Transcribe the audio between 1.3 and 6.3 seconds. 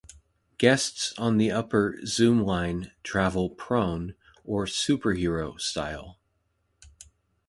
the upper "Zoomline" travel prone, or "superhero-style.